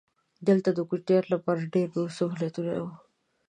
دلته 0.47 0.69
د 0.73 0.79
کوچیانو 0.89 1.31
لپاره 1.33 1.69
ډېر 1.75 1.87
نور 1.95 2.09
سهولتونه 2.17 2.73
وو. 2.81 2.89